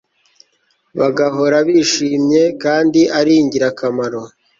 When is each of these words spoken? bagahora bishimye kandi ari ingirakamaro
bagahora 0.99 1.57
bishimye 1.67 2.43
kandi 2.63 3.01
ari 3.19 3.33
ingirakamaro 3.41 4.21